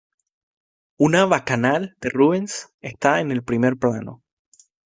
Una 0.97 1.25
"Bacanal" 1.27 1.95
de 2.01 2.09
Rubens 2.09 2.73
está 2.81 3.19
en 3.19 3.31
el 3.31 3.43
primer 3.43 3.77
plano. 3.77 4.23